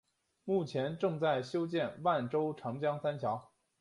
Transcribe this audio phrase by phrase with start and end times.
[0.45, 3.51] 目前正在修建万州长江三桥。